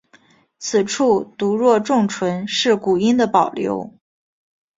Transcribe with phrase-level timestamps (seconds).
[0.57, 3.93] 此处读若重唇是古音的保留。